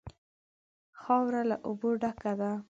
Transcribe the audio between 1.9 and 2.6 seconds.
ډکه ده.